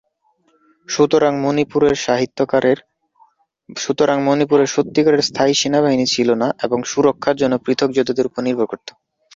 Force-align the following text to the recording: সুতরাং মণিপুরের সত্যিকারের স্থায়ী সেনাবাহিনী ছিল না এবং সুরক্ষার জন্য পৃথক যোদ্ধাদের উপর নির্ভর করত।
সুতরাং 0.89 1.33
মণিপুরের 4.25 4.67
সত্যিকারের 4.73 5.21
স্থায়ী 5.29 5.53
সেনাবাহিনী 5.53 6.05
ছিল 6.13 6.29
না 6.41 6.47
এবং 6.65 6.79
সুরক্ষার 6.85 7.39
জন্য 7.41 7.53
পৃথক 7.65 7.89
যোদ্ধাদের 7.91 8.29
উপর 8.29 8.41
নির্ভর 8.43 8.67
করত। 8.71 8.87